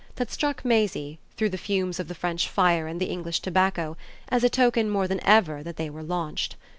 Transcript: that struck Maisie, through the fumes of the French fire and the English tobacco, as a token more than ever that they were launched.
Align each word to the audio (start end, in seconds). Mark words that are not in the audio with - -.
that 0.15 0.31
struck 0.31 0.65
Maisie, 0.65 1.19
through 1.37 1.49
the 1.51 1.59
fumes 1.59 1.99
of 1.99 2.07
the 2.07 2.15
French 2.15 2.49
fire 2.49 2.87
and 2.87 2.99
the 2.99 3.11
English 3.11 3.39
tobacco, 3.39 3.95
as 4.29 4.43
a 4.43 4.49
token 4.49 4.89
more 4.89 5.07
than 5.07 5.23
ever 5.23 5.61
that 5.61 5.75
they 5.75 5.91
were 5.91 6.01
launched. 6.01 6.55